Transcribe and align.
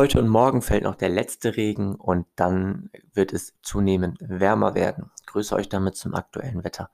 Heute 0.00 0.18
und 0.18 0.28
morgen 0.28 0.62
fällt 0.62 0.84
noch 0.84 0.94
der 0.94 1.10
letzte 1.10 1.58
Regen 1.58 1.94
und 1.94 2.24
dann 2.34 2.88
wird 3.12 3.34
es 3.34 3.60
zunehmend 3.60 4.16
wärmer 4.22 4.74
werden. 4.74 5.10
Ich 5.20 5.26
grüße 5.26 5.54
euch 5.54 5.68
damit 5.68 5.94
zum 5.94 6.14
aktuellen 6.14 6.64
Wetter. 6.64 6.88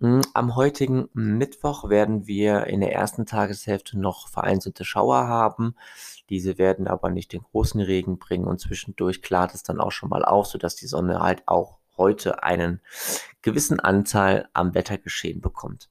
Hm, 0.00 0.20
am 0.34 0.54
heutigen 0.54 1.08
Mittwoch 1.14 1.88
werden 1.88 2.26
wir 2.26 2.66
in 2.66 2.80
der 2.80 2.92
ersten 2.92 3.24
Tageshälfte 3.24 3.98
noch 3.98 4.28
vereinzelte 4.28 4.84
Schauer 4.84 5.26
haben. 5.26 5.76
Diese 6.28 6.58
werden 6.58 6.88
aber 6.88 7.08
nicht 7.08 7.32
den 7.32 7.40
großen 7.40 7.80
Regen 7.80 8.18
bringen 8.18 8.44
und 8.44 8.60
zwischendurch 8.60 9.22
klart 9.22 9.54
es 9.54 9.62
dann 9.62 9.80
auch 9.80 9.92
schon 9.92 10.10
mal 10.10 10.22
auf, 10.22 10.46
sodass 10.46 10.76
die 10.76 10.88
Sonne 10.88 11.20
halt 11.20 11.42
auch 11.46 11.78
heute 11.96 12.42
einen 12.42 12.82
gewissen 13.40 13.80
Anteil 13.80 14.46
am 14.52 14.74
Wettergeschehen 14.74 15.40
bekommt. 15.40 15.88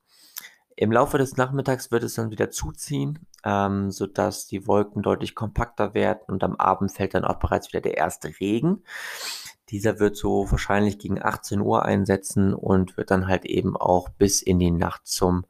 Im 0.78 0.92
Laufe 0.92 1.18
des 1.18 1.38
Nachmittags 1.38 1.90
wird 1.92 2.04
es 2.04 2.16
dann 2.16 2.32
wieder 2.32 2.50
zuziehen, 2.50 3.20
ähm, 3.46 3.92
sodass 3.92 4.46
die 4.46 4.68
Wolken 4.68 5.02
deutlich 5.02 5.34
kompakter 5.34 5.94
werden 5.94 6.24
und 6.28 6.44
am 6.44 6.56
Abend 6.56 6.92
fällt 6.92 7.14
dann 7.14 7.24
auch 7.24 7.40
bereits 7.40 7.70
wieder 7.70 7.80
der 7.80 7.96
erste 7.96 8.28
Regen. 8.42 8.84
Dieser 9.70 10.00
wird 10.00 10.18
so 10.18 10.52
wahrscheinlich 10.52 11.00
gegen 11.00 11.24
18 11.24 11.62
Uhr 11.62 11.84
einsetzen 11.84 12.54
und 12.54 12.98
wird 12.98 13.10
dann 13.10 13.28
halt 13.28 13.46
eben 13.46 13.78
auch 13.78 14.10
bis 14.10 14.42
in 14.42 14.60
die 14.60 14.72
Nacht 14.72 15.08
zum 15.08 15.46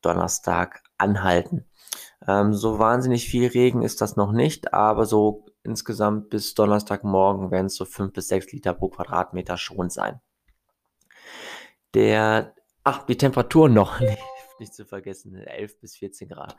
Donnerstag 0.00 0.82
anhalten. 0.96 1.66
Ähm, 2.26 2.54
so 2.54 2.78
wahnsinnig 2.78 3.28
viel 3.28 3.48
Regen 3.48 3.82
ist 3.82 4.00
das 4.00 4.16
noch 4.16 4.32
nicht, 4.32 4.72
aber 4.72 5.04
so 5.04 5.44
insgesamt 5.62 6.30
bis 6.30 6.54
Donnerstagmorgen 6.54 7.50
werden 7.50 7.66
es 7.66 7.76
so 7.76 7.84
5 7.84 8.12
bis 8.14 8.28
6 8.28 8.52
Liter 8.52 8.72
pro 8.72 8.88
Quadratmeter 8.88 9.58
schon 9.58 9.90
sein. 9.90 10.20
Der, 11.92 12.54
ach, 12.84 13.04
die 13.04 13.18
Temperatur 13.18 13.68
noch 13.68 14.00
nicht 14.00 14.18
nicht 14.60 14.74
zu 14.74 14.84
vergessen, 14.84 15.34
11 15.34 15.80
bis 15.80 15.96
14 15.96 16.28
Grad. 16.28 16.56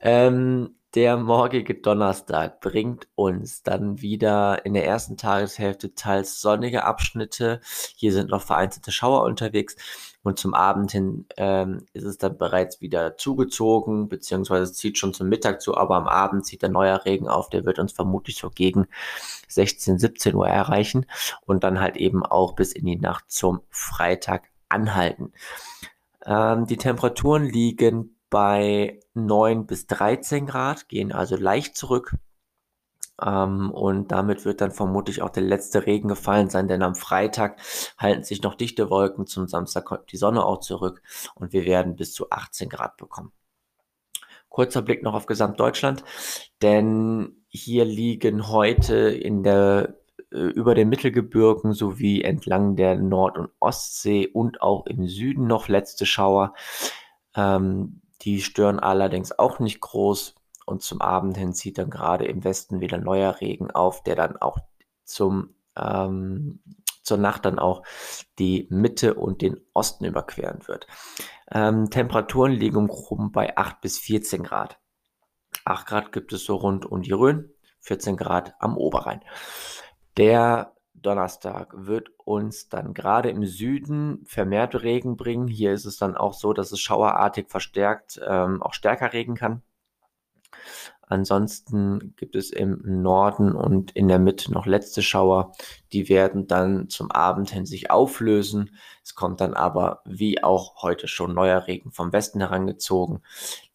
Ähm, 0.00 0.76
der 0.94 1.18
morgige 1.18 1.74
Donnerstag 1.74 2.60
bringt 2.60 3.06
uns 3.14 3.62
dann 3.62 4.00
wieder 4.00 4.64
in 4.64 4.72
der 4.72 4.86
ersten 4.86 5.16
Tageshälfte 5.18 5.94
teils 5.94 6.40
sonnige 6.40 6.84
Abschnitte. 6.84 7.60
Hier 7.96 8.12
sind 8.12 8.30
noch 8.30 8.40
vereinzelte 8.40 8.92
Schauer 8.92 9.24
unterwegs. 9.24 9.76
Und 10.22 10.38
zum 10.38 10.54
Abend 10.54 10.90
hin 10.90 11.26
ähm, 11.36 11.86
ist 11.92 12.04
es 12.04 12.18
dann 12.18 12.36
bereits 12.36 12.80
wieder 12.80 13.16
zugezogen, 13.16 14.08
beziehungsweise 14.08 14.72
zieht 14.72 14.98
schon 14.98 15.14
zum 15.14 15.28
Mittag 15.28 15.60
zu, 15.60 15.76
aber 15.76 15.94
am 15.96 16.08
Abend 16.08 16.44
zieht 16.44 16.62
der 16.62 16.68
neuer 16.68 17.04
Regen 17.04 17.28
auf. 17.28 17.48
Der 17.50 17.64
wird 17.64 17.78
uns 17.78 17.92
vermutlich 17.92 18.38
so 18.38 18.50
gegen 18.50 18.88
16, 19.48 19.98
17 19.98 20.34
Uhr 20.34 20.48
erreichen 20.48 21.06
und 21.44 21.62
dann 21.62 21.78
halt 21.78 21.96
eben 21.96 22.24
auch 22.24 22.54
bis 22.54 22.72
in 22.72 22.86
die 22.86 22.96
Nacht 22.96 23.30
zum 23.30 23.60
Freitag 23.70 24.50
anhalten. 24.68 25.32
Ähm, 26.26 26.66
die 26.66 26.76
Temperaturen 26.76 27.44
liegen 27.44 28.16
bei 28.28 29.00
9 29.14 29.66
bis 29.66 29.86
13 29.86 30.46
Grad, 30.46 30.88
gehen 30.88 31.12
also 31.12 31.36
leicht 31.36 31.76
zurück. 31.76 32.14
Ähm, 33.22 33.70
und 33.70 34.12
damit 34.12 34.44
wird 34.44 34.60
dann 34.60 34.72
vermutlich 34.72 35.22
auch 35.22 35.30
der 35.30 35.44
letzte 35.44 35.86
Regen 35.86 36.08
gefallen 36.08 36.50
sein, 36.50 36.68
denn 36.68 36.82
am 36.82 36.94
Freitag 36.94 37.58
halten 37.96 38.24
sich 38.24 38.42
noch 38.42 38.54
dichte 38.54 38.90
Wolken, 38.90 39.26
zum 39.26 39.46
Samstag 39.48 39.86
kommt 39.86 40.12
die 40.12 40.18
Sonne 40.18 40.44
auch 40.44 40.60
zurück 40.60 41.02
und 41.34 41.52
wir 41.52 41.64
werden 41.64 41.96
bis 41.96 42.12
zu 42.12 42.30
18 42.30 42.68
Grad 42.68 42.96
bekommen. 42.98 43.32
Kurzer 44.48 44.82
Blick 44.82 45.02
noch 45.02 45.14
auf 45.14 45.26
Gesamtdeutschland, 45.26 46.04
denn 46.62 47.44
hier 47.48 47.84
liegen 47.84 48.48
heute 48.48 48.96
in 48.96 49.42
der 49.42 49.96
über 50.30 50.74
den 50.74 50.88
Mittelgebirgen 50.88 51.72
sowie 51.72 52.22
entlang 52.22 52.76
der 52.76 52.96
Nord- 52.96 53.38
und 53.38 53.50
Ostsee 53.60 54.26
und 54.26 54.60
auch 54.60 54.86
im 54.86 55.06
Süden 55.06 55.46
noch 55.46 55.68
letzte 55.68 56.06
Schauer. 56.06 56.54
Ähm, 57.34 58.02
die 58.22 58.40
stören 58.40 58.80
allerdings 58.80 59.38
auch 59.38 59.60
nicht 59.60 59.80
groß 59.80 60.34
und 60.66 60.82
zum 60.82 61.00
Abend 61.00 61.36
hin 61.36 61.52
zieht 61.52 61.78
dann 61.78 61.90
gerade 61.90 62.26
im 62.26 62.44
Westen 62.44 62.80
wieder 62.80 62.98
neuer 62.98 63.40
Regen 63.40 63.70
auf, 63.70 64.02
der 64.02 64.16
dann 64.16 64.36
auch 64.36 64.58
zum, 65.04 65.54
ähm, 65.76 66.60
zur 67.02 67.18
Nacht 67.18 67.44
dann 67.44 67.58
auch 67.60 67.84
die 68.38 68.66
Mitte 68.68 69.14
und 69.14 69.42
den 69.42 69.60
Osten 69.74 70.04
überqueren 70.04 70.66
wird. 70.66 70.88
Ähm, 71.52 71.88
Temperaturen 71.88 72.52
liegen 72.52 72.78
im 72.78 72.88
Groben 72.88 73.30
bei 73.30 73.56
8 73.56 73.80
bis 73.80 73.98
14 73.98 74.42
Grad. 74.42 74.80
8 75.64 75.86
Grad 75.86 76.12
gibt 76.12 76.32
es 76.32 76.44
so 76.44 76.56
rund 76.56 76.84
um 76.84 77.02
die 77.02 77.12
Rhön, 77.12 77.52
14 77.80 78.16
Grad 78.16 78.54
am 78.58 78.76
Oberrhein. 78.76 79.20
Der 80.16 80.72
Donnerstag 80.94 81.72
wird 81.76 82.08
uns 82.24 82.68
dann 82.68 82.94
gerade 82.94 83.30
im 83.30 83.44
Süden 83.44 84.24
vermehrt 84.26 84.82
Regen 84.82 85.16
bringen. 85.16 85.46
Hier 85.46 85.72
ist 85.72 85.84
es 85.84 85.98
dann 85.98 86.16
auch 86.16 86.32
so, 86.32 86.52
dass 86.52 86.72
es 86.72 86.80
schauerartig 86.80 87.48
verstärkt 87.48 88.20
ähm, 88.26 88.62
auch 88.62 88.72
stärker 88.72 89.12
regen 89.12 89.34
kann. 89.34 89.62
Ansonsten 91.08 92.14
gibt 92.16 92.34
es 92.34 92.50
im 92.50 92.80
Norden 92.84 93.52
und 93.52 93.92
in 93.92 94.08
der 94.08 94.18
Mitte 94.18 94.52
noch 94.52 94.66
letzte 94.66 95.02
Schauer. 95.02 95.52
Die 95.92 96.08
werden 96.08 96.48
dann 96.48 96.88
zum 96.88 97.12
Abend 97.12 97.50
hin 97.50 97.64
sich 97.64 97.90
auflösen. 97.92 98.76
Es 99.04 99.14
kommt 99.14 99.40
dann 99.40 99.54
aber, 99.54 100.02
wie 100.04 100.42
auch 100.42 100.82
heute 100.82 101.06
schon, 101.06 101.32
neuer 101.32 101.68
Regen 101.68 101.92
vom 101.92 102.12
Westen 102.12 102.40
herangezogen. 102.40 103.20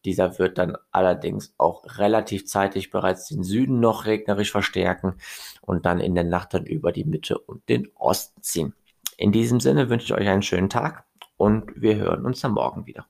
Dieser 0.04 0.40
wird 0.40 0.58
dann 0.58 0.78
allerdings 0.92 1.54
auch 1.58 1.84
relativ 1.98 2.48
zeitig 2.48 2.90
bereits 2.90 3.28
den 3.28 3.44
Süden 3.44 3.80
noch 3.80 4.06
regnerisch 4.06 4.52
verstärken 4.52 5.16
und 5.62 5.86
dann 5.86 6.02
in 6.02 6.16
der 6.16 6.26
Nacht 6.26 6.54
dann 6.54 6.66
über 6.66 6.92
die 6.92 7.06
Mitte 7.06 7.38
und 7.38 7.68
den 7.70 7.88
Osten 7.96 8.42
ziehen. 8.42 8.74
In 9.16 9.32
diesem 9.32 9.62
Sinne 9.62 9.90
wünsche 9.90 10.06
ich 10.06 10.14
euch 10.20 10.28
einen 10.28 10.42
schönen 10.42 10.70
Tag 10.70 11.06
und 11.38 11.72
wir 11.76 11.96
hören 11.96 12.26
uns 12.26 12.42
dann 12.42 12.52
morgen 12.52 12.88
wieder. 12.88 13.06